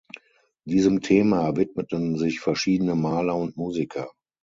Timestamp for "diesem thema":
0.65-1.55